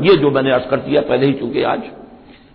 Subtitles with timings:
[0.00, 1.82] ये जो मैंने अर्ज़ कर दिया, पहले ही चूँकि आज,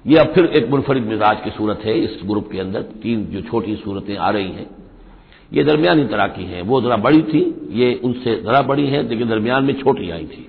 [0.07, 3.41] ये अब फिर एक मुनफरद मिजाज की सूरत है इस ग्रुप के अंदर। तीन जो
[3.41, 4.70] छोटी सूरतें आ रही हैं,
[5.53, 9.29] ये दरमियानी तरह की हैं। वो जरा बड़ी थी, ये उनसे जरा बड़ी है, लेकिन
[9.29, 10.48] दरमियान में छोटी आई थी।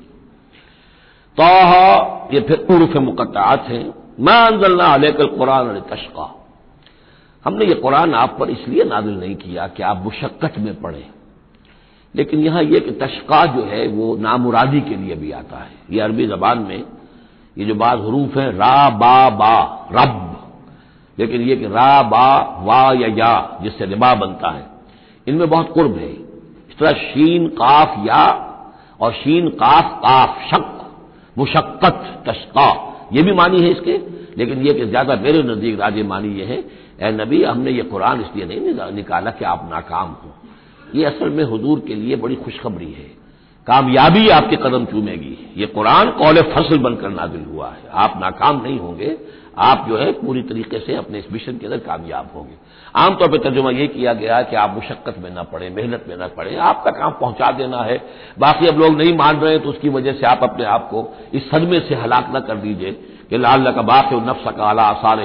[1.39, 6.47] ताहा, ये फिर उर्फ़ मुकत्तात हैं। मैं अंजलना अलकल कुरान तशका।
[7.45, 11.05] हमने ये कुरान आप पर इसलिए नादिल नहीं किया कि आप मुशक्कत में पढ़ें।
[12.17, 16.01] लेकिन यहाँ यह कि तशका जो है, वो नामुरादी के लिए भी आता है। ये
[16.01, 16.85] अरबी जबान में
[17.59, 20.29] ये जो बाज हरूफ है, रा, बा बा, रब।
[21.19, 24.67] लेकिन ये कि रा, बा, वा या या, जिससे रिबा बनता है।
[25.27, 26.13] इनमें बहुत कुर्ब है।
[26.71, 28.49] इस तरह शीन, काफ, या
[29.01, 30.91] और शीन, काफ काफ, शक,
[31.39, 33.99] मुशक्कत, तशका, ये भी मानी है इसके।
[34.37, 38.21] लेकिन यह कि ज़्यादा मेरे नज़दीक राजे मानी यह है ए नबी, हमने ये कुरान
[38.21, 40.35] इसलिए नहीं निकाला कि आप नाकाम हो।
[40.95, 43.11] ये असल में हजूर के लिए बड़ी खुशखबरी है।
[43.67, 48.79] कामयाबी आपके कदम चूमेगी। ये कुरान कौल फ़सल बनकर नाजिल हुआ है। आप नाकाम नहीं
[48.79, 49.17] होंगे।
[49.59, 52.55] आप जो है पूरी तरीके से अपने इस मिशन के अंदर कामयाब होंगे।
[52.97, 56.27] आमतौर पर तर्जुमा यह किया गया कि आप मुशक्कत में ना पड़े, मेहनत में ना
[56.29, 58.01] पड़े। आपका काम पहुँचा देना है।
[58.39, 61.51] बाकी अब लोग नहीं मान रहे तो उसकी वजह से आप अपने आप को इस
[61.51, 62.93] सदमे से हलाक न कर दीजिए
[63.31, 65.21] कि लाल का बात नफ्स का अला आसार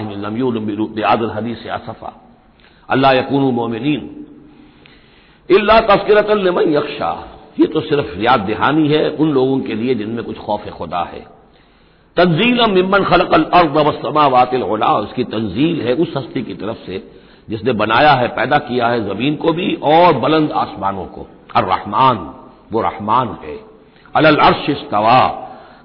[1.36, 2.14] हदीस असफा
[2.90, 4.26] अल्लाह यकून मोमिन
[5.52, 7.28] इल्ला तस्करतलमन यक्षा
[7.60, 11.20] ये तो सिर्फ़ याद दहानी है उन लोगों के लिए जिनमें कुछ खौफ खुदा है।
[12.18, 17.12] तंजील मिम्मन खलकल अर्द वसमावातिल ओला उसकी तंजील है उस हस्ती की तरफ़ से
[17.50, 22.36] जिसने बनाया है, पैदा किया है ज़मीन को भी और बुलंद आसमानों को। और रहमान
[22.72, 23.60] वो रहमान है।
[24.16, 25.28] अलल अर्श इस्तवा,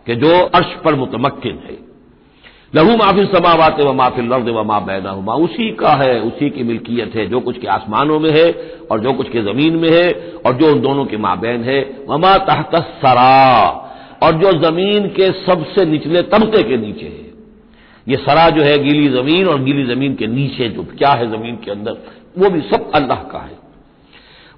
[0.06, 1.91] के जो अर्श पर मुतमक्न है।
[2.74, 6.62] लहू माफिल समावात व माफिल लर्द व मा बैना हुमा उसी का है, उसी की
[6.62, 10.32] मिल्कियत है, जो कुछ के आसमानों में है और जो कुछ के ज़मीन में है
[10.46, 13.78] और जो उन दोनों के माबैन है। वमा तहत सरा।
[14.22, 17.32] और जो ज़मीन के सबसे निचले तबके के नीचे है।
[18.08, 21.56] ये सरा जो है गीली ज़मीन और गीली ज़मीन के नीचे जो क्या है ज़मीन
[21.56, 21.92] के अंदर,
[22.38, 23.58] वो भी सब अल्लाह का है।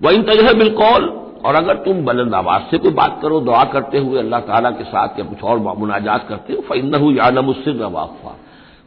[0.02, 3.98] वह इन तजह बिलकौल और अगर तुम बुलंद आवाज़ से कोई बात करो, दुआ करते
[3.98, 8.36] हुए अल्लाह ताला के साथ या कुछ और मुनाजात करते हो फ़ैन यालम सिर रवाफा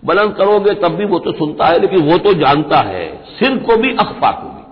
[0.04, 3.76] बुलंद करोगे तब भी वो तो सुनता है, लेकिन वो तो जानता है, सिर को
[3.78, 4.64] भी, अखफा को भी।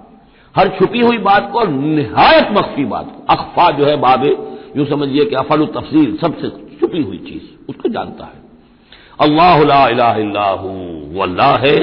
[0.55, 4.29] हर छुपी हुई बात को और निहायत मख्फी बात को। अखफा जो है बाबे,
[4.77, 8.43] यूँ समझिए कि अफल तफसील, सबसे छुपी हुई चीज़, उसको जानता है।
[9.21, 9.57] अल्लाह
[10.55, 11.77] वो अल्लाह है,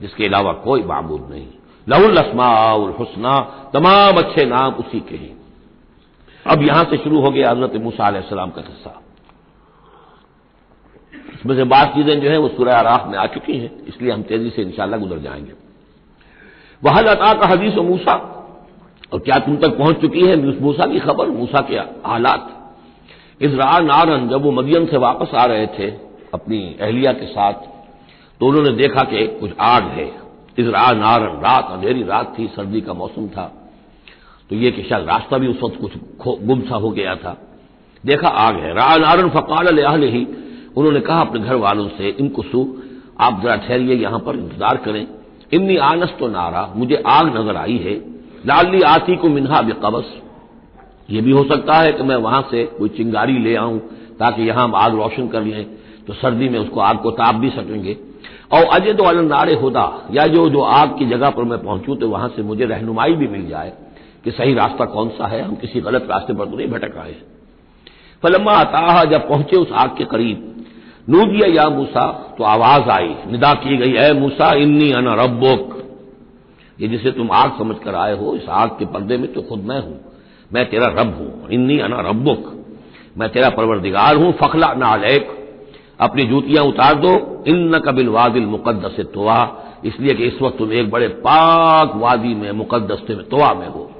[0.00, 1.46] जिसके अलावा कोई मामूद नहीं।
[1.88, 3.40] लहुल असमाउल हुसना,
[3.72, 5.36] तमाम अच्छे नाम उसी के हैं।
[6.46, 9.02] अब यहाँ से शुरू हो गया हज़रत मूसा का किस्सा।
[11.34, 14.22] इसमें से बात चीज़ें जो है, वो सुरह आराफ में आ चुकी हैं, इसलिए हम
[14.22, 15.52] तेज़ी से इंशाला गुजर जाएँगे।
[16.82, 18.14] वह लता का हदीस मूसा,
[19.12, 21.76] और क्या तुम तक पहुँच चुकी है मूसा की खबर, मूसा के
[22.08, 22.54] हालात।
[23.40, 25.90] इजरा नारन जब वो मदियन से वापस आ रहे थे,
[26.34, 27.52] अपनी अहलिया के साथ
[28.40, 30.27] तो उन्होंने देखा कि कुछ आग है।
[30.58, 33.52] इजरा नारन रात, अंधेरी रात थी, सर्दी का मौसम था।
[34.50, 35.92] तो ये कि शायद रास्ता भी उस वक्त कुछ
[36.40, 37.36] गुम सा हो गया था।
[38.04, 40.26] देखा आग है। रा नारन फ़काल ही।
[40.76, 42.66] उन्होंने कहा अपने घर वालों से, इनको सु,
[43.20, 45.06] आप जरा ठहरिए, यहाँ पर इंतज़ार करें।
[45.52, 47.94] इमनी आनस तो नारा, मुझे आग नज़र आई है।
[48.46, 50.12] लाली आती को मिनहा बेकबस
[51.10, 53.78] ये भी हो सकता है कि मैं वहाँ से कोई चिंगारी ले आऊँ,
[54.18, 55.64] ताकि यहाँ हम आग रोशन कर लें
[56.06, 57.94] तो सर्दी में उसको आग को ताप भी सकेंगे।
[58.52, 62.08] और अजय तो अलनारे होदा या जो जो आग की जगह पर मैं पहुंचूं तो
[62.08, 63.72] वहाँ से मुझे रहनुमाई भी मिल जाए
[64.24, 67.12] कि सही रास्ता कौन सा है, हम किसी गलत रास्ते पर तो नहीं भटक रहे
[67.12, 67.22] हैं
[68.22, 70.64] फलम्मा अताहा जब पहुँचे उस आग के करीब,
[71.08, 72.06] नूदिया या मूसा
[72.38, 75.76] तो आवाज़ आई, निदा की गई है मूसा, इन्नी अना रब्बुक।
[76.78, 79.64] ये जिसे तुम आग समझ कर आए हो, इस आग के पर्दे में तो खुद
[79.64, 79.98] मैं हूँ,
[80.50, 82.54] मैं तेरा रब हूँ, इन्नी अना रब्बुक।
[83.18, 85.34] मैं तेरा परवरदिगार हूँ, फखला नालेक
[86.00, 90.90] अपनी जूतियाँ उतार दो। इन कबिल वादिल मुकदस तोवा इसलिए कि इस वक्त तुम एक
[90.90, 93.90] बड़े पाक वादी में मुकदस तोवा में हो।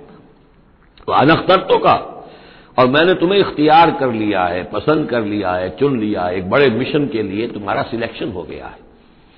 [1.06, 2.26] तो अनख्तर तो का।
[2.78, 6.50] और मैंने तुम्हें इख्तियार कर लिया है, पसंद कर लिया है, चुन लिया है। एक
[6.50, 8.78] बड़े मिशन के लिए तुम्हारा सिलेक्शन हो गया है।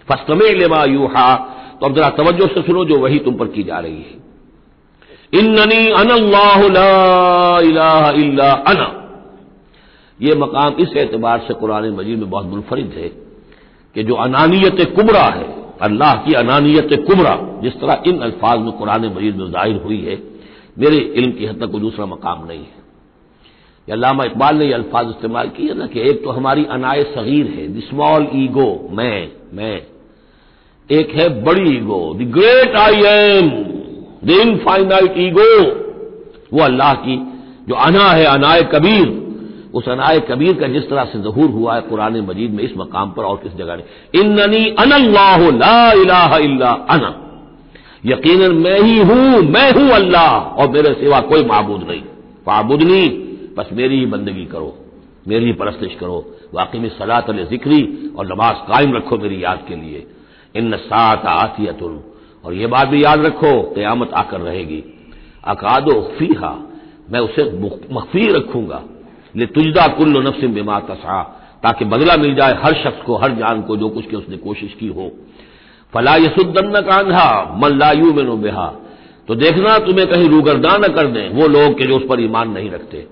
[0.08, 1.36] फस्तमे लेमा यूहा।
[1.80, 4.20] तो अब जरा तवज्जो से सुनो जो वही तुम पर की जा रही है।
[5.34, 6.62] इन्नी अनल्लाह
[8.74, 8.99] अना।
[10.20, 13.08] ये मकाम इस एतबार से कुरान मजीद में बहुत मुनफरिद है
[13.96, 15.46] कि जो अनानियत कुबरा है,
[15.82, 20.18] अल्लाह की अनानियत कुबरा जिस तरह इन अल्फाज में कुरान मजीद में ज़ाहिर हुई है,
[20.78, 22.78] मेरे इल्म की हद तक कोई दूसरा मकाम नहीं है।
[23.88, 27.66] अल्लामा इकबाल ने ये अल्फाज इस्तेमाल किए ना कि एक तो हमारी अनाय सगीर है,
[27.68, 29.80] द स्मॉल ईगो, मैं मैं।
[30.90, 33.48] एक है बड़ी ego, the great I am,
[34.24, 35.50] the infinite ego.
[36.52, 37.16] वो अल्लाह की
[37.68, 39.08] जो अना है अनाय कबीर
[39.74, 43.10] उस अनाय कबीर का जिस तरह से जहूर हुआ है कुरान मजीद में इस मकाम
[43.10, 45.38] पर और किस जगह नहीं। इन्नी अनल्लाह
[48.06, 52.02] यकीन मैं ही हूँ, मैं हूँ अल्लाह और मेरे सिवा कोई महबूद नहीं।
[52.46, 53.08] फाबुदनी,
[53.58, 54.74] बस मेरी ही बंदगी करो,
[55.28, 56.18] मेरी ही परस्तिश करो।
[56.54, 57.82] वाकई में सलात जिक्री
[58.18, 60.06] और नमाज़ कायम रखो मेरी याद के लिए।
[60.54, 62.00] इन सात आतियतुन
[62.44, 64.82] और यह बात भी याद रखो, क्यामत आकर रहेगी।
[65.44, 66.54] अकादो फीहा,
[67.12, 67.44] मैं उसे
[67.92, 68.82] मखफी रखूँगा।
[69.36, 73.62] ले तुजदा कुल्ल नफ्सिम बिमा तसा ताकि बदला मिल जाए हर शख्स को, हर जान
[73.62, 75.12] को, जो कुछ की उसने कोशिश की हो।
[75.94, 78.74] फला यसुद्दन कांधा मन लायू में बेहा।
[79.28, 82.50] तो देखना, तुम्हें कहीं रूगरदा न कर दें, वो लोग के जो उस पर ईमान
[82.50, 83.06] नहीं रखते।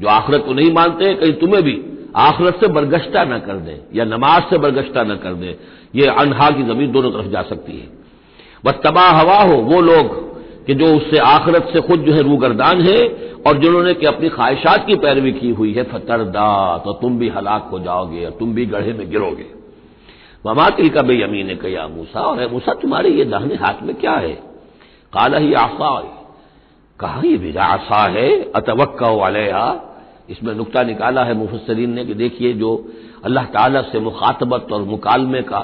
[0.00, 1.82] जो आखरत को नहीं मानते, कहीं तुम्हें भी
[2.16, 5.54] आखरत से बरगश्ता न कर दें, या नमाज़ से बरगश्ता न कर दें,
[5.94, 7.88] ये अनहा की ज़मीन दोनों तरफ़ जा सकती है।
[8.64, 10.34] बस तबाह हवा हो, वो लोग
[10.66, 13.08] कि जो उससे आखरत से खुद जो है रूगरदान है
[13.44, 16.46] और जिन्होंने कि अपनी ख्वाहिशात की पैरवी की हुई है, फतरदा
[16.84, 19.46] तो तुम भी हलाक हो जाओगे और तुम भी गढ़े में गिरोगे।
[20.44, 24.12] वमा तिल का बे यमीन कया मूसा, और मूसा, तुम्हारे ये दाहने हाथ में क्या
[24.14, 24.34] है?
[25.12, 25.90] काला ही आसा
[27.00, 28.28] कहा ये आशा है?
[28.52, 29.46] अतवक्का वाले
[30.30, 32.70] इसमें नुकता निकाला है मुफसरीन ने कि देखिए जो
[33.24, 35.60] अल्लाह ताला से मुखातबत और मुकालमे का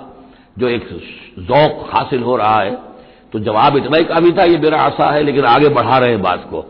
[0.59, 0.88] जो एक
[1.41, 2.71] जौक हासिल हो रहा है
[3.32, 6.23] तो जवाब इतना ही काफ़ी था, ये मेरा आशा है, लेकिन आगे बढ़ा रहे हैं
[6.23, 6.65] बात को।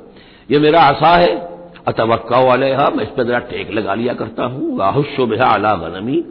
[0.51, 1.51] ये मेरा आशा है।
[1.89, 5.75] अतवक्का वाले हा मैं इस पर जरा टेक लगा लिया करता हूँ। वाहुशो बेहा अला
[5.75, 6.25] गनमी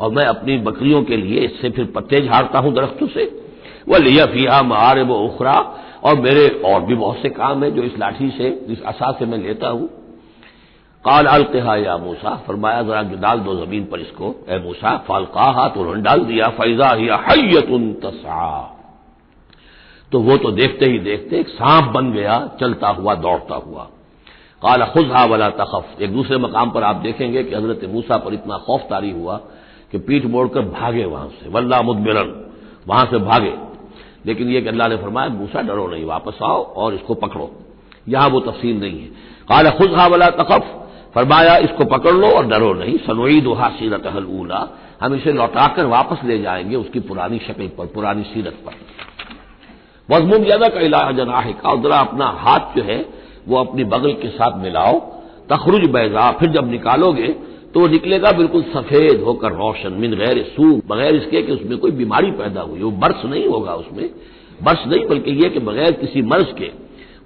[0.00, 3.44] और मैं अपनी बकरियों के लिए इससे फिर पत्ते झाड़ता हूँ दरख्तों से।
[3.88, 7.82] वह लिया फिया मार वो उखरा। और मेरे और भी बहुत से काम है जो
[7.82, 9.88] इस लाठी से, इस असा से मैं लेता हूँ।
[11.04, 15.68] काल अलकहा या मूसा, फरमाया, जरा जो डाल दो ज़मीन पर इसको। ए मूसा, फालकाहा
[15.68, 18.76] तो उन्होंने डाल दिया, फैजा हिया हैयतुन तसा
[20.12, 23.82] तो वो तो देखते ही देखते एक सांप बन गया, चलता हुआ, दौड़ता हुआ।
[24.62, 28.58] काला, खुजहा वाला तखफ। एक दूसरे मकाम पर आप देखेंगे कि हज़रत मूसा पर इतना
[28.58, 29.36] खौफ तारी हुआ
[29.92, 32.50] कि पीठ मोड़कर भागे वहाँ से। वल्ला मुदबिरन
[32.88, 33.54] वहाँ से भागे।
[34.26, 37.50] लेकिन यह कि अल्लाह ने फरमाया, मूसा, डरो नहीं, वापस आओ और इसको पकड़ो।
[38.08, 39.06] यहाँ वो तफसील नहीं है।
[39.48, 44.68] काला, खुजहा वाला तखफ। फरमाया, इसको पकड़ लो और डरो नहीं। सनोईद वहा सीरत ऊला।
[45.02, 48.72] हम इसे लौटाकर वापस ले जाएँगे उसकी पुरानी शक्ल पर, पुरानी सीरत पर।
[50.10, 53.04] मजमून ज़्यादा का इलाज जनाह का। जरा अपना हाथ जो है,
[53.48, 54.98] वो अपनी बगल के साथ मिलाओ।
[55.50, 57.28] तखरुज बैजा, फिर जब निकालोगे
[57.74, 62.30] तो निकलेगा बिल्कुल सफ़ेद होकर रोशन, मिन गैर सू बगैर इसके कि उसमें कोई बीमारी
[62.32, 64.08] पैदा हुई वो बर्स नहीं होगा उसमें।
[64.62, 66.70] बर्स नहीं, बल्कि यह कि बगैर किसी मर्ज के,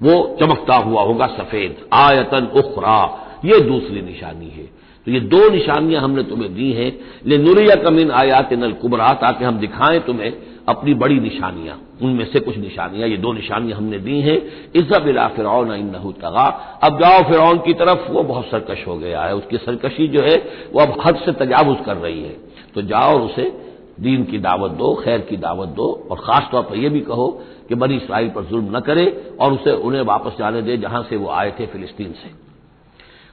[0.02, 3.00] वो चमकता हुआ होगा सफ़ेद। आयतन उखरा,
[3.44, 4.66] ये दूसरी निशानी है।
[5.06, 6.90] तो ये दो निशानियाँ हमने तुम्हें दी हैं।
[7.26, 10.32] ले नुरिया कमिन आयात नल कुबरा, ताकि हम दिखाएँ तुम्हें
[10.68, 14.36] अपनी बड़ी निशानियाँ, उनमें से कुछ निशानियाँ, ये दो निशानियाँ हमने दी हैं,
[14.74, 16.44] इज़्ज़त इला फिरौन तगा।
[16.82, 20.36] अब जाओ फिरौन की तरफ़, वो बहुत सरकश हो गया है, उसकी सरकशी जो है,
[20.72, 22.36] वो अब हद से तजावुज कर रही है।
[22.74, 23.52] तो जाओ और उसे
[24.00, 27.28] दीन की दावत दो, खैर की दावत दो, और खासतौर पर यह भी कहो
[27.68, 31.16] कि बनी इसराइल पर जुल्म न करे और उसे उन्हें वापस जाने दे, जहाँ से
[31.16, 32.28] वो आए थे फिलिस्तीन से।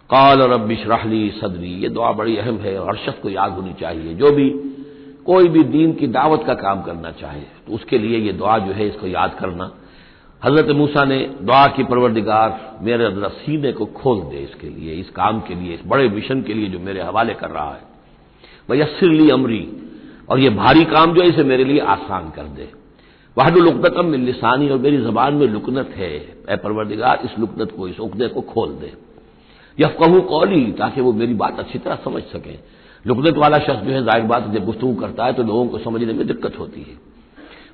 [0.10, 3.74] काल और रबिश राहली सदरी, ये दुआ बड़ी अहम है और शख्स को याद होनी
[3.74, 4.50] चाहिए। जो भी
[5.26, 8.72] कोई भी दीन की दावत का काम करना चाहे तो उसके लिए ये दुआ जो
[8.72, 9.72] है इसको याद करना।
[10.42, 15.40] हज़रत मूसा ने दुआ की परवरदिगार, मेरे सीने को खोल दे इसके लिए, इस काम
[15.40, 17.82] के लिए, इस बड़े मिशन के लिए जो मेरे हवाले कर रहा है।
[18.70, 19.68] वह यसिर ली अमरी,
[20.30, 22.70] और ये भारी काम जो है इसे मेरे लिए आसान कर दे।
[23.38, 26.14] वाहडुलुकदतम में लिसानी, और मेरी जबान में लुकनत है।
[26.50, 28.94] ए परवरदिगार, इस लुकनत को, इस उकदे को खोल दे।
[29.78, 32.58] यह कहूँ कौली, ताकि वो मेरी बात अच्छी तरह समझ सकें।
[33.06, 36.14] लुकदत वाला शख्स जो है ज़ाहिर बात जब गुफ्तु करता है तो लोगों को समझने
[36.14, 36.98] में दिक्कत होती है।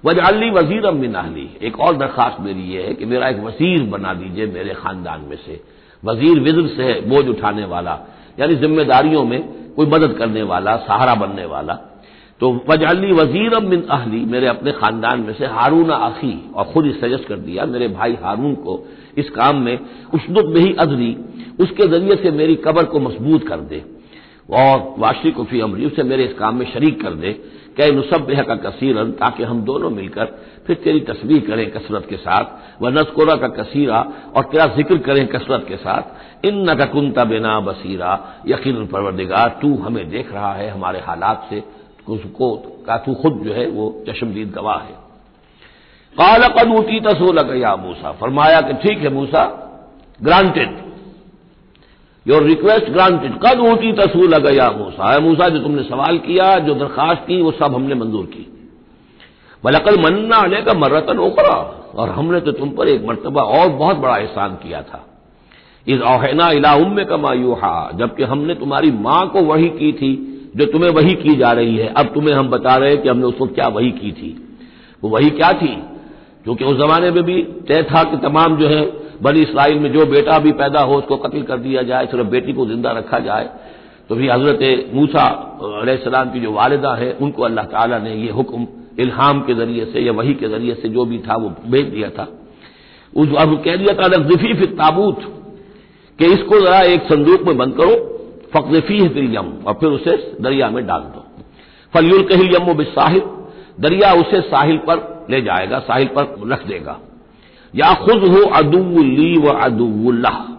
[0.06, 4.14] वजाली वज़ीर अमिन अहली, एक और दरखास्त मेरी यह है कि मेरा एक वज़ीर बना
[4.14, 5.60] दीजिए मेरे खानदान में से।
[6.04, 8.00] वज़ीर विज्र से है बोझ उठाने वाला,
[8.40, 9.42] यानी जिम्मेदारियों में
[9.76, 11.74] कोई मदद करने वाला, सहारा बनने वाला।
[12.42, 16.92] तो वजाली वज़ीर मिन अहली, मेरे अपने खानदान में से हारून आखी और खुद ही
[16.94, 18.80] सजेस्ट कर दिया, मेरे भाई हारून को
[19.18, 19.78] इस काम में
[20.14, 21.16] उसनुद में ही अजरी
[21.60, 23.84] उसके ज़रिए से मेरी कबर को मज़बूत कर दे।
[24.50, 27.32] और वाशी कुफी अमरी उसे मेरे इस काम में शरीक कर दे।
[27.78, 30.26] कै नुसब का कसीरन, ताकि हम दोनों मिलकर
[30.68, 32.46] फिर तेरी तस्वीर करें कसरत के साथ,
[32.82, 34.00] व नस्कोरा का कसीरा
[34.36, 39.60] और तेरा ज़िक्र करें कसरत के साथ। इन न का कुंता बिना बसीरा, यकीन परवरदिगार,
[39.62, 41.64] तू हमें देख रहा है हमारे हालात से।
[42.10, 42.56] उसको
[42.88, 44.96] का तू खुद जो है, वो चशमदीद गवाह है।
[46.16, 49.44] काला कद ऊटी तसो या मूसा, फरमाया कि ठीक है मूसा
[50.24, 50.77] ग्रांटेड
[52.28, 56.76] योर रिक्वेस्ट ग्रांटेड कद ऊटी तसूल गया मूसा। है मूसा जो तुमने सवाल किया, जो
[56.76, 58.54] दरखास्त की, वो सब हमने मंजूर की।
[59.64, 63.98] बलकल मन्ना आने का मर्रतन ओकरा और हमने तो तुम पर एक मरतबा और बहुत
[63.98, 65.06] बड़ा एहसान किया था।
[65.88, 70.66] इस ओहना इला उम्मे का मायूहा जबकि हमने तुम्हारी माँ को वही की थी, जो
[70.66, 73.42] तुम्हें वही की जा रही है। अब तुम्हें हम बता रहे हैं कि हमने उस
[73.42, 74.60] वक्त क्या वही की थी।
[75.04, 75.84] वो वही क्या थी?
[76.44, 80.06] क्योंकि उस जमाने में भी तय था कि तमाम जो है बनी इसराइल में जो
[80.08, 83.50] बेटा भी पैदा हो, उसको कत्ल कर दिया जाए सिर्फ़ बेटी को ज़िंदा रखा जाए
[84.10, 85.24] तो भी हज़रत मूसा
[86.04, 88.68] सलाम की जो वालदा है, उनको अल्लाह ताला ने यह हुक्म
[89.00, 92.10] इल्हाम के ज़रिए से, या वही के ज़रिए से जो भी था, वो भेज दिया
[92.10, 92.28] था।
[93.14, 95.20] उस अब कह दिया था नकदफी फिर ताबूत,
[96.20, 97.96] कि इसको जरा एक संदूक में बंद करो
[98.54, 101.26] फकदफी है फिर यम, और फिर उसे दरिया में डाल दो।
[101.94, 103.22] फलियुल कहिल यम बिसाहिल
[103.80, 107.00] दरिया उसे साहिल पर ले जाएगा, साहिल पर रख देगा।
[107.76, 110.58] या खुद हो अदुल्ली व अदुल्लाह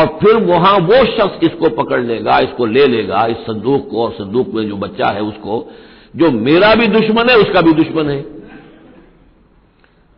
[0.00, 4.12] और फिर वहाँ वो शख्स इसको पकड़ लेगा, इसको ले लेगा, इस संदूक को, और
[4.12, 5.70] संदूक में जो बच्चा है उसको,
[6.16, 8.24] जो मेरा भी दुश्मन है, उसका भी दुश्मन है।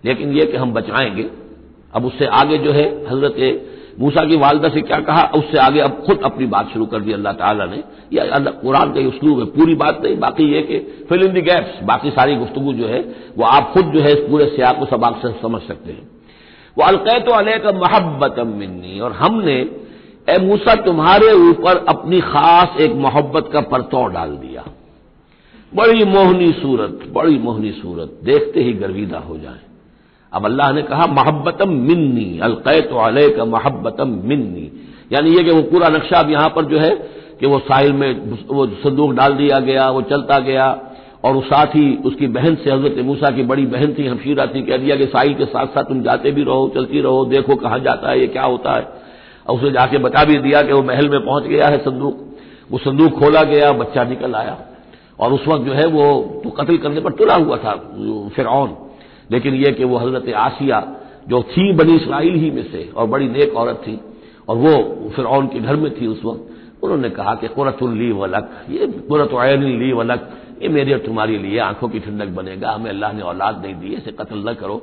[0.04, 1.30] लेकिन यह कि हम बचाएँगे,
[1.94, 3.34] अब उससे आगे जो है, हज़रत
[4.00, 5.22] मूसा की वालदा से क्या कहा?
[5.34, 8.92] उससे आगे अब खुद अपनी बात शुरू कर दी अल्लाह ताला ने। या अल्लाह, कुरान
[8.92, 10.78] का उसलूब है पूरी बात नहीं, बाकी ये कि
[11.08, 13.00] फिल इन दी गैप्स बाकी सारी गुफ्तगु जो है,
[13.38, 16.08] वो आप खुद जो है इस पूरे सियाक को सबसे समझ सकते हैं।
[16.78, 19.70] वो अलकैत अलह का मोहब्बत मिन्नी और हमने,
[20.28, 24.64] ए मूसा, तुम्हारे ऊपर अपनी खास एक मोहब्बत का परतौ डाल दिया।
[25.74, 29.69] बड़ी मोहनी सूरत, बड़ी मोहनी सूरत, देखते ही गर्विदा हो जाए।
[30.32, 34.70] अब अल्लाह ने कहा, मोहब्बतम मिन्नी, अलकैत अलह का मोहब्बतम मिन्नी.
[35.12, 36.90] यानी यह कि वो पूरा नक्शा अब यहाँ पर जो है
[37.40, 38.10] कि वो साहिल में
[38.48, 40.66] वो संदूक डाल दिया गया, वो चलता गया,
[41.24, 44.62] और उस साथ ही उसकी बहन से हज़रत मूसा की बड़ी बहन थी, हमशीरा थी,
[44.62, 47.78] कह दिया कि साहिल के साथ साथ तुम जाते भी रहो, चलती रहो, देखो कहाँ
[47.78, 48.86] जाता है, ये क्या होता है।
[49.48, 52.26] और उसे जाके बता भी दिया कि वो महल में पहुँच गया है संदूक।
[52.70, 54.56] वो संदूक खोला गया, बच्चा निकल आया।
[55.20, 56.04] और उस वक्त जो है वो
[56.44, 57.74] तो कत्ल करने पर तुला हुआ था
[58.36, 58.46] फिर
[59.32, 60.80] लेकिन यह कि वो हज़रत आसिया,
[61.28, 64.00] जो थी बनी इसराइल ही में से, और बड़ी नेक औरत थी,
[64.48, 64.72] और वो
[65.16, 66.46] फिर के घर में थी उस वक्त,
[66.82, 70.30] उन्होंने कहा कि कुरतुल्ली वलक ये कुरत ली वलक
[70.62, 73.94] ये मेरी और तुम्हारे लिए आँखों की ठंडक बनेगा, हमें अल्लाह ने औलाद नहीं दी,
[73.94, 74.82] इसे कत्ल न करो।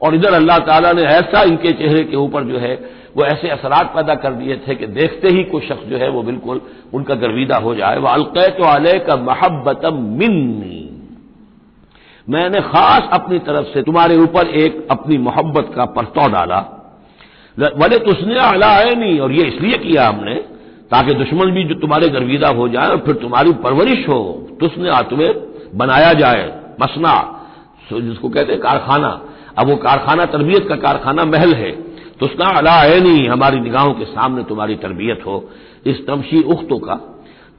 [0.00, 2.74] और इधर अल्लाह ताला ने ऐसा इनके चेहरे के ऊपर जो है,
[3.16, 6.22] वो ऐसे असरात पैदा कर दिए थे कि देखते ही कोई शख्स जो है, वो
[6.22, 6.60] बिल्कुल
[6.94, 10.87] उनका गर्विदा हो जाए वह अलकै तो आलय का महब्बतम मिन्नी।
[12.28, 16.58] मैंने खास अपनी तरफ़ से तुम्हारे ऊपर एक अपनी मोहब्बत का परतौ डाला।
[17.76, 20.34] वले तुसने अला है नहीं और ये इसलिए किया हमने
[20.90, 24.20] ताकि दुश्मन भी जो तुम्हारे गर्विदा हो जाए और फिर तुम्हारी परवरिश हो,
[24.60, 25.32] तुसने तुम्हें
[25.74, 26.44] बनाया जाए,
[26.80, 27.14] मसना
[27.92, 29.08] जिसको कहते हैं कारखाना।
[29.58, 31.70] अब वो कारखाना, तरबियत का कारखाना महल है।
[32.20, 35.36] तुसना अला है नहीं हमारी निगाहों के सामने तुम्हारी तरबियत हो।
[35.86, 37.00] इस तमशी उख्तों का,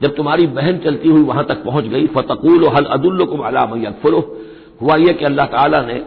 [0.02, 4.14] जब तुम्हारी बहन चलती हुई वहाँ तक पहुँच गई, फतकूल हल अदुल्लकुम अला मैफुल
[4.80, 6.02] हुआ यह कि अल्लाह ताला ने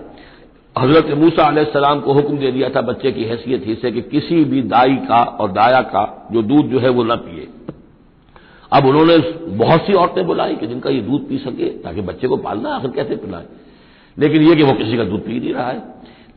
[0.75, 4.43] हज़रत मूसा सलाम को हुक्म दे दिया था बच्चे की हैसियत ही से कि किसी
[4.43, 7.47] भी दाई का और दाया का जो दूध जो है वो न पिए।
[8.71, 9.17] अब उन्होंने
[9.57, 12.91] बहुत सी औरतें बुलाई कि जिनका ये दूध पी सके ताकि बच्चे को पालना आखिर
[12.91, 13.45] कैसे पिलाए।
[14.17, 15.79] लेकिन यह कि वो किसी का दूध पी नहीं रहा है।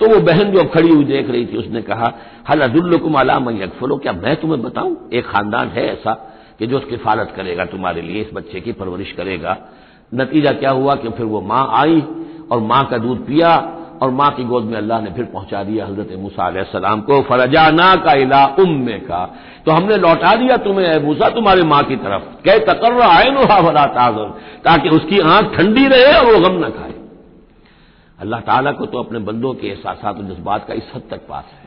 [0.01, 2.13] तो वो बहन जो खड़ी हुई देख रही थी, उसने कहा,
[2.51, 5.11] हल अदुल्लकुम अलाम यकफलो क्या मैं तुम्हें बताऊँ?
[5.13, 6.13] एक खानदान है ऐसा
[6.59, 9.57] कि जो उसकी फालत करेगा तुम्हारे लिए, इस बच्चे की परवरिश करेगा।
[10.13, 12.01] नतीजा क्या हुआ कि फिर वो माँ आई
[12.53, 13.55] और माँ का दूध पिया
[14.03, 18.13] और माँ की गोद में अल्लाह ने फिर पहुँचा दिया हज़रत मूसा को फरजाना का
[18.13, 19.25] इला उम्मे का।
[19.67, 24.29] तो हमने लौटा दिया तुम्हें मूसा, तुम्हारे माँ की तरफ़। कह तकर आए भला ताजर,
[24.65, 26.95] ताकि उसकी आँख ठंडी रहे और वो गम न खाए।
[28.19, 31.45] अल्लाह ताला को तो अपने बंदों के एहसास और जज्बात का इस हद तक पास
[31.45, 31.66] है।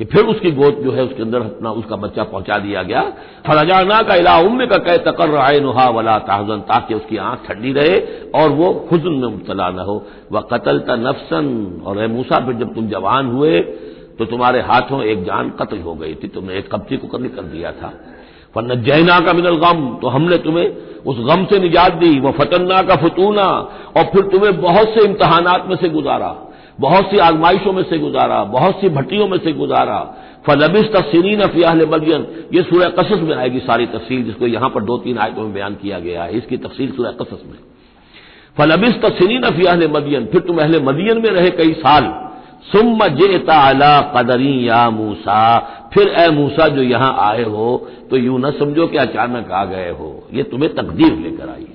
[0.00, 3.02] कि फिर उसकी गोद जो है उसके अंदर अपना उसका बच्चा पहुँचा दिया गया।
[3.46, 7.72] फरजाना का इला उम्र का कह तकर आए नुहा वला ताजन ताकि उसकी आँख ठंडी
[7.72, 7.98] रहे
[8.34, 9.94] और वो खुजन में मुबतला न हो।
[10.32, 13.60] वह कतल ता नफसन, और मूसा, फिर जब तुम जवान हुए
[14.18, 17.42] तो तुम्हारे हाथों एक जान कत्ल हो गई थी, तुमने एक कब्जी को कत्ल कर
[17.44, 17.92] दिया था।
[18.54, 20.66] फन जैना का मिनल गम तो हमने तुम्हें
[21.04, 23.46] उस गम से निजात दी। वह फतन्ना का फतूना,
[23.96, 26.28] और फिर तुम्हें बहुत से इम्तहानात में से गुजारा।
[26.78, 29.98] बहुत सी आजमाइशों में से गुजारा, बहुत सी भट्टियों में से गुजारा।
[30.46, 34.96] फलबिस तस्रीन फ़ियाल मदियन ये सूर्य कसस में आएगी सारी तफसील, जिसको यहाँ पर दो
[34.98, 37.58] तीन आयतों में बयान किया गया है। इसकी तफसील सूर्य कसस में।
[38.58, 42.12] फलबिस तस्रीन फ़ियाल मदियन फिर तुम अहले मदियन में रहे कई साल।
[42.64, 45.58] सुम जेता अला कदरी या मूसा,
[45.94, 47.66] फिर ए मूसा जो यहाँ आए हो
[48.10, 51.73] तो यूँ न समझो कि अचानक आ गए हो। ये तुम्हें तकदीर लेकर आई है।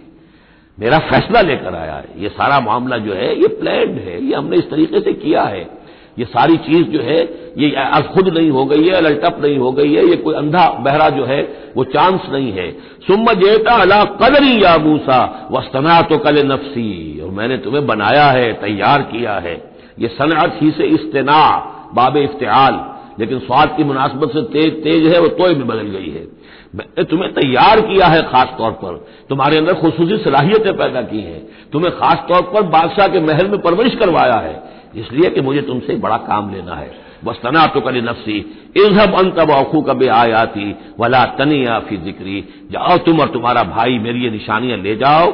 [0.81, 4.57] मेरा फैसला लेकर आया है। ये सारा मामला जो है, ये प्लैंड है, ये हमने
[4.57, 5.79] इस तरीके से किया है।
[6.19, 7.19] ये सारी चीज़ जो है,
[7.57, 10.69] ये आज खुद नहीं हो गई है ललटप नहीं हो गई है, ये कोई अंधा
[10.69, 12.71] बहरा जो है, वो चांस नहीं है।
[13.07, 18.53] सुम जेता अला कदरी या मूसा वस्तना तो कल नफसी। और मैंने तुम्हें बनाया है,
[18.53, 21.57] तैयार किया है। ये सनअत ही से इस्तना,
[21.95, 22.85] बाब इफ्तियाल
[23.19, 26.38] लेकिन स्वाद की मुनासबत से तेज तेज है, वो तोय में बदल गई है।
[26.73, 28.95] मैंने तुम्हें तैयार किया है खास तौर पर।
[29.29, 33.59] तुम्हारे अंदर खसूसी सलाहियतें पैदा की हैं। तुम्हें खास तौर पर बादशाह के महल में
[33.61, 34.55] परवरिश करवाया है।
[34.95, 36.91] इसलिए कि मुझे तुमसे बड़ा काम लेना है।
[37.25, 38.37] बस तना तो करी नफसी,
[38.77, 43.97] इजहब अन तब औखू कब आयाती वला तनिया फ़ी जिक्री। जाओ तुम और तुम्हारा भाई
[43.99, 45.25] मेरी ये निशानियाँ ले जाओ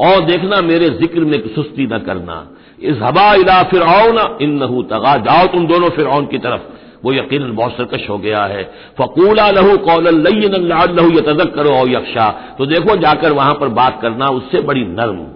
[0.00, 2.46] और देखना मेरे ज़िक्र में सुस्ती न करना।
[2.82, 3.82] इस हबा इला फिर
[4.14, 6.72] ना इन नहू तगा। जाओ तुम दोनों फिर की तरफ़।
[7.04, 8.62] वो यकीन बहुत सरकश हो गया है।
[8.98, 13.98] फकूला लहू कौल लहू ये तजक करो और यक्षा तो देखो, जाकर वहाँ पर बात
[14.02, 15.26] करना उससे बड़ी नर्म।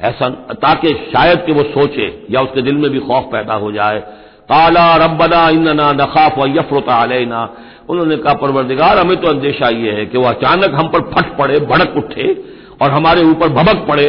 [0.00, 3.98] ऐसा ताकि शायद कि वो सोचे या उसके दिल में भी खौफ पैदा हो जाए।
[4.48, 7.48] काला रबना इन्ना नखाफ व यफरता अलैना।
[7.88, 11.58] उन्होंने कहा, परवरदिगार, हमें तो अंदेशा ये है कि वो अचानक हम पर फट पड़े,
[11.60, 12.32] भड़क उठे
[12.82, 14.06] और हमारे ऊपर भबक पड़े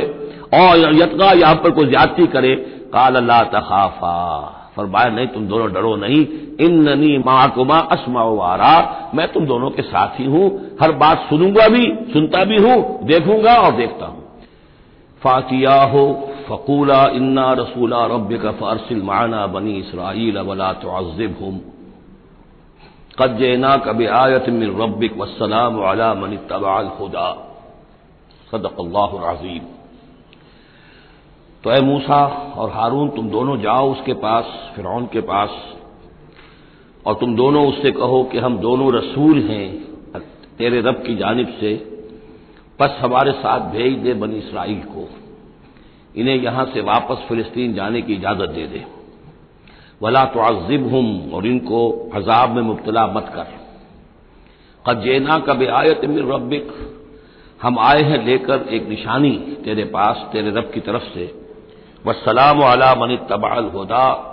[0.53, 2.55] और यतगा यहाँ पर कोई ज्यादती करे।
[2.93, 6.25] काल अल्लाह तखाफा। फरमाया, नहीं, तुम दोनों डरो नहीं।
[6.59, 10.45] इन ननी माकुमा असमा वारा। मैं तुम दोनों के साथ ही। हूँ
[10.81, 14.21] हर बात सुनूँगा भी, सुनता भी हूँ, देखूँगा और देखता हूँ।
[15.21, 16.05] फातिया हो
[16.47, 21.61] फ़कूला, इन्ना रसूला रब का फ़ारसिल माना बनी इसराइल वला तज़िब हम
[23.19, 27.29] कद जेना कब आयत मिन रबिक वसलाम वाला मनी तबाल खुदा
[28.51, 29.82] सदक़ल्लाज़ीम
[31.63, 32.25] तो ए मूसा
[32.57, 35.49] और हारून, तुम दोनों जाओ उसके पास, फिरौन के पास,
[37.05, 39.83] और तुम दोनों उससे कहो कि हम दोनों रसूल हैं,
[40.57, 41.75] तेरे रब की जानब से,
[42.81, 45.09] बस हमारे साथ भेज दे बनी इसराइल को।
[46.15, 48.85] इन्हें यहाँ से वापस फिलिस्तीन जाने की इजाज़त दे दे।
[50.01, 53.47] वला तो अजिब हम और इनको अजाब में मुबतला मत कर।
[54.85, 56.71] कजेना कब आयत मिर रबिक
[57.61, 59.31] हम आए हैं लेकर एक निशानी
[59.65, 61.42] तेरे पास, तेरे रब की तरफ़ से।
[62.05, 64.29] व सलाम अला मन तबाल होदा।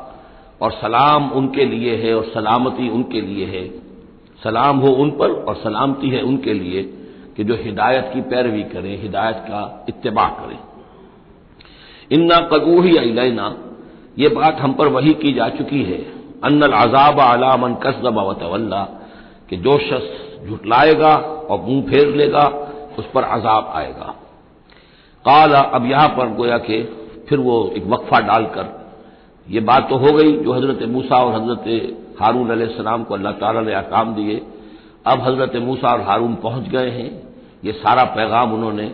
[0.62, 3.68] और सलाम उनके लिए है और सलामती उनके लिए है।
[4.44, 6.82] सलाम हो उन पर और सलामती है उनके लिए
[7.36, 10.58] कि जो हिदायत की पैरवी करें, हिदायत का इत्तबा करें।
[12.10, 13.56] इन्ना कदूही अलैना
[14.18, 15.98] ये बात हम पर वही की जा चुकी है।
[16.44, 18.84] अन्नल अजाब अला मन कसब वतवल्ला
[19.50, 22.46] कि जो शख्स झुटलाएगा और मुँह फेर लेगा,
[22.98, 24.14] उस पर अजाब आएगा।
[25.24, 26.99] काला, अब यहाँ पर गोया के
[27.30, 28.68] फिर वो एक वक्फा डालकर,
[29.46, 33.60] ये बात तो हो गई जो हज़रत मूसा और हज़रत हारून सलाम को अल्लाह ताला
[33.60, 34.40] ने अकाम दिए।
[35.06, 37.10] अब हज़रत मूसा और हारून पहुँच गए हैं।
[37.64, 38.88] ये सारा पैगाम उन्होंने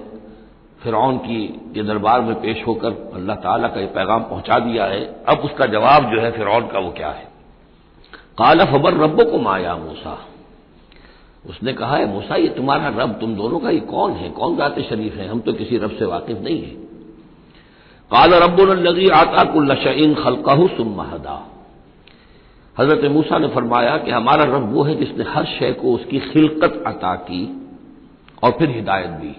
[0.82, 5.04] फिरौन की, के दरबार में पेश होकर अल्लाह ताला का ये पैगाम पहुँचा दिया है।
[5.28, 7.28] अब उसका जवाब जो है फिरौन का वो क्या है?
[8.38, 10.18] काला फबर रब्बो को माया मूसा।
[11.48, 14.30] उसने कहा है मूसा, ये तुम्हारा रब, तुम दोनों का ये कौन है?
[14.30, 15.28] कौन जाते शरीफ है?
[15.28, 16.85] हम तो किसी रब से वाकिफ नहीं है।
[18.10, 21.38] काला रबी आता कुल्लशन खलकाहू सुमहदा
[22.76, 26.82] हज़रत मूसा ने फरमाया कि हमारा रब वो है जिसने हर शय को उसकी खिलकत
[26.86, 27.42] अता की
[28.42, 29.34] और फिर हिदायत दी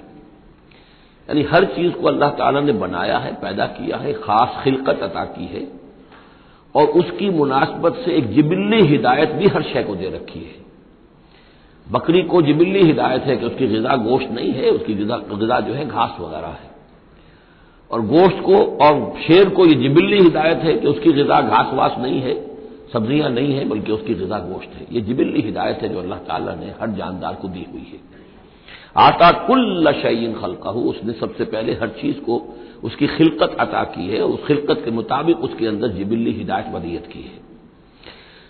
[1.29, 5.23] यानी हर चीज़ को अल्लाह ताला ने बनाया है पैदा किया है खास खिलकत अता
[5.31, 5.65] की है
[6.75, 10.55] और उसकी मुनासबत से एक जिबिल्ली हिदायत भी हर शय को दे रखी है
[11.87, 15.87] बकरी को जिबिल्ली हिदायत है कि उसकी गजा गोश्त नहीं है उसकी गजा जो है
[15.87, 16.66] घास वगैरह है
[17.91, 21.95] और गोश्त को और शेर को यह जिबिल्ली हिदायत है कि उसकी गजा घास वास
[21.99, 22.35] नहीं है,
[22.93, 26.55] सब्ज़ियाँ नहीं है, बल्कि उसकी गजा गोश्त है। यह जिबिल्ली हिदायत है जो अल्लाह ताला
[26.55, 27.99] ने हर जानदार को दी हुई है।
[28.97, 32.41] आता कुल शयीन खलकाहू, उसने सबसे पहले हर चीज़ को,
[32.83, 37.21] उसकी खिलकत अता की है उस खिलकत के मुताबिक उसके अंदर जिबिल्ली हिदायत वदियत की
[37.21, 37.45] है।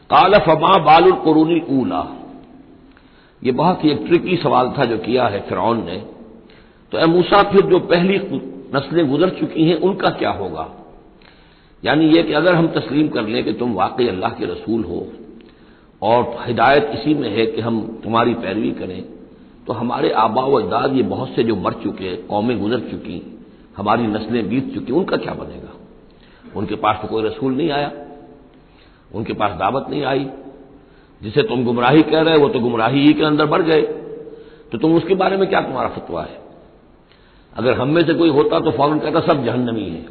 [0.10, 2.06] काल फमा बालुल कुरूनी ऊला,
[3.42, 5.98] ये बहुत ही एक ट्रिकी सवाल था जो किया है फिरौन ने।
[6.92, 7.06] तो ए
[7.52, 8.18] फिर जो पहली
[8.76, 10.68] नस्लें गुजर चुकी हैं, उनका क्या होगा?
[11.84, 15.08] यानी यह कि अगर हम तस्लीम कर लें कि तुम वाकई अल्लाह के रसूल हो
[16.02, 19.04] और हिदायत इसी में है कि हम तुम्हारी पैरवी करें
[19.68, 23.22] तो हमारे आबा व अजदाद ये बहुत से जो मर चुके कौमें गुजर चुकी,
[23.78, 25.74] हमारी नस्लें बीत चुकी, उनका क्या बनेगा?
[26.56, 27.92] उनके पास तो कोई रसूल नहीं आया,
[29.16, 30.28] उनके पास दावत नहीं आई।
[31.22, 33.82] जिसे तुम गुमराही कह रहे हो, वो तो गुमराही ही के अंदर बढ़ गए।
[34.72, 36.47] तो तुम उसके बारे में क्या तुम्हारा फतवा है?
[37.58, 40.06] अगर हम में से कोई होता तो फ़ौरन कहता सब जहन्नमी है।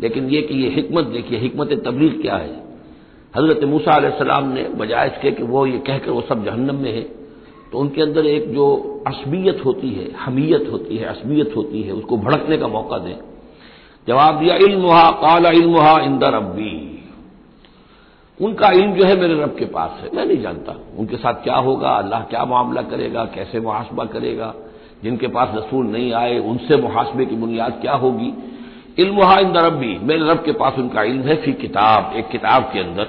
[0.00, 2.62] लेकिन ये कि ये हिकमत, देखिए हिकमत तबलीग क्या है?
[3.36, 7.02] हज़रत मूसा सलाम ने बजाय इसके कि वो ये कहकर वो सब जहन्नम में है।
[7.72, 8.66] तो उनके अंदर एक जो
[9.06, 13.16] असबियत होती है, हमीयत होती है असबियत होती है, उसको भड़कने का मौका दें।
[14.08, 17.04] जवाब दिया, इल्मुहा, काला इल्मुहा इंदर रब्बी।
[18.40, 21.56] उनका इल्म जो है मेरे रब के पास है, मैं नहीं जानता उनके साथ क्या
[21.56, 24.54] होगा, अल्लाह क्या मामला करेगा, कैसे मुहासबा करेगा।
[25.02, 28.32] जिनके पास रसूल नहीं आए, उनसे मुहासबे की बुनियाद क्या होगी?
[28.98, 32.78] इल्मुहा इंदर रब्बी, मेरे रब के पास उनका इल्म है फ़ी किताब, एक किताब के
[32.78, 33.08] अंदर।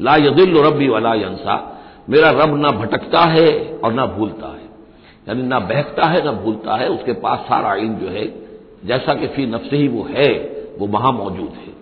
[0.00, 4.68] ला यदिल रब्बी वाला यंसा, मेरा रब ना भटकता है और ना भूलता है।
[5.28, 8.26] यानी ना बहकता है, ना भूलता है, उसके पास सारा इल्म जो है,
[8.84, 10.34] जैसा कि फ़ी नफ्स ही वो है,
[10.78, 11.78] वो वहाँ मौजूद है।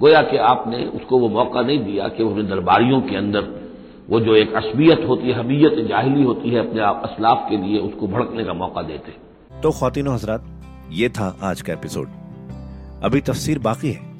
[0.00, 3.65] गोया कि आपने उसको वो मौका नहीं दिया कि अपने दरबारियों के अंदर
[4.08, 8.08] वो जो एक असबियत होती है, हमीयत, जाहिली होती है अपने असलाफ के लिए उसको
[8.08, 9.14] भड़कने का मौका देते
[9.62, 10.44] तो खातिनों हजरात,
[10.90, 12.08] ये था आज का एपिसोड।
[13.04, 14.14] अभी तफसीर बाकी है।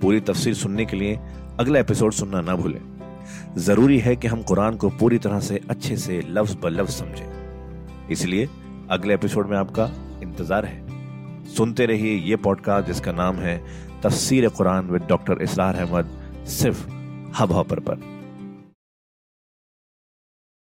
[0.00, 1.18] पूरी तफसीर सुनने के लिए
[1.60, 2.80] अगला एपिसोड सुनना ना भूलें।
[3.58, 8.08] ज़रूरी है कि हम कुरान को पूरी तरह से अच्छे से लफ्ज ब लफ्ज समझें।
[8.10, 8.48] इसलिए
[8.90, 9.90] अगले एपिसोड में आपका
[10.22, 13.60] इंतज़ार है। सुनते रहिए ये पॉडकास्ट जिसका नाम है
[14.02, 16.18] तफसीर Quran with doctor Israr Ahmad,
[16.50, 16.88] सिर्फ़
[17.38, 18.11] हब हॉपर पर।